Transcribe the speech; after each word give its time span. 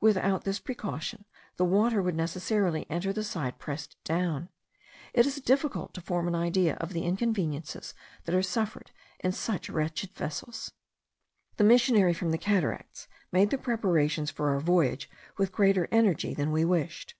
Without 0.00 0.44
this 0.44 0.58
precaution 0.60 1.26
the 1.58 1.64
water 1.66 2.00
would 2.00 2.14
necessarily 2.14 2.86
enter 2.88 3.12
the 3.12 3.22
side 3.22 3.58
pressed 3.58 4.02
down. 4.02 4.48
It 5.12 5.26
is 5.26 5.42
difficult 5.42 5.92
to 5.92 6.00
form 6.00 6.26
an 6.26 6.34
idea 6.34 6.76
of 6.76 6.94
the 6.94 7.02
inconveniences 7.02 7.92
that 8.24 8.34
are 8.34 8.40
suffered 8.40 8.92
in 9.20 9.32
such 9.32 9.68
wretched 9.68 10.14
vessels. 10.16 10.72
The 11.58 11.64
missionary 11.64 12.14
from 12.14 12.30
the 12.30 12.38
cataracts 12.38 13.08
made 13.30 13.50
the 13.50 13.58
preparations 13.58 14.30
for 14.30 14.48
our 14.52 14.60
voyage 14.60 15.10
with 15.36 15.52
greater 15.52 15.86
energy 15.92 16.32
than 16.32 16.50
we 16.50 16.64
wished. 16.64 17.14